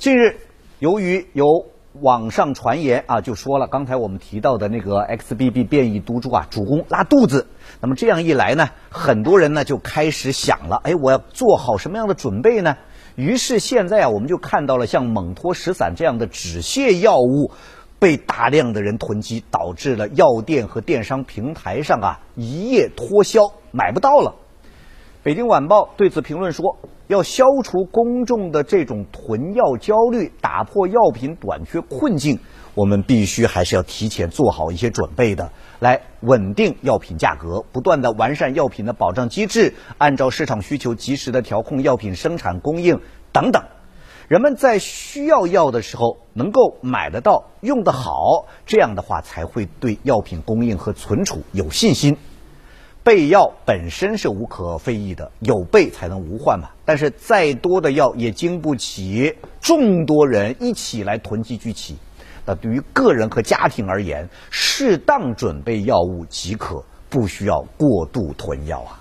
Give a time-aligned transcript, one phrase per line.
[0.00, 0.34] 近日，
[0.78, 1.66] 由于有
[2.00, 7.46] 网上传言啊，就说了刚才我们提到的那个 XBB 变异毒株啊，主攻拉肚子。
[7.82, 12.78] 那么这样一来呢，很多人呢就开始想了，哎，我要做好什么样的准备呢？
[13.14, 17.50] 于是现在啊，我们就看到了像蒙脱石散这样的止泻药物
[17.98, 24.34] 被大量的人囤积，导致了药店和电商平台上啊一夜脱销，买不到了。
[25.22, 26.78] 北京晚报对此评论说
[27.10, 32.38] ：“要消除公众的这种囤药焦虑，打破药品短缺困境，
[32.76, 35.50] 我们必须还是要提前做好一些准备的，
[35.80, 43.00] 来稳定药品价格，不断的完善药品的保障机制，按照市场需求及时的调控药品生产供应
[43.32, 43.60] 等等。
[44.28, 52.16] 人们在需要药的时候能够买得到、用得好，这样的话才会对药品供应和存储有信心。”
[53.02, 56.68] 备药本身是无可非议的，有备才能无患嘛。
[56.84, 61.96] 但是再多的药也经不起众多人一起来囤积聚齐。
[62.44, 69.00] 那对于个人和家庭而言，适当准备药物即可，不需要过度囤药啊。